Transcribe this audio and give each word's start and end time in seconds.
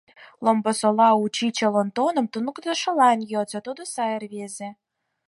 Ломбосола 0.43 1.07
учичыл 1.23 1.73
Онтоным 1.81 2.25
туныктышылан 2.33 3.19
йодса, 3.31 3.59
тудо 3.67 3.81
сай 3.93 4.11
рвезе. 4.21 4.69